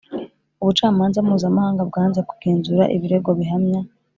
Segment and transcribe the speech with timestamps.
[0.61, 3.81] ubucamanza mpuzamahanga bwanze kugenzura ibirego bihamya